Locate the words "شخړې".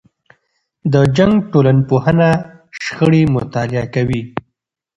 2.83-3.23